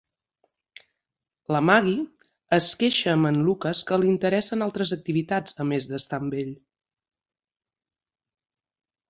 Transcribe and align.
La 1.55 1.59
Maggie 1.69 2.29
es 2.57 2.69
queixa 2.83 3.13
amb 3.17 3.29
en 3.31 3.37
Lucas 3.49 3.83
que 3.91 3.99
li 4.05 4.09
interessen 4.13 4.67
altres 4.67 4.95
activitats 4.99 5.59
a 5.65 5.69
més 5.75 5.91
d'estar 5.93 6.23
amb 6.25 6.41
ell. 6.47 6.51